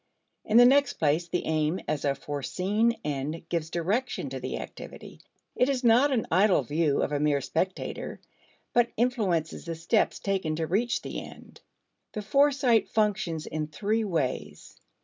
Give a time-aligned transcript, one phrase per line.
[0.43, 5.21] In the next place the aim as a foreseen end gives direction to the activity;
[5.55, 8.19] it is not an idle view of a mere spectator,
[8.73, 11.61] but influences the steps taken to reach the end.
[12.13, 14.75] The foresight functions in three ways.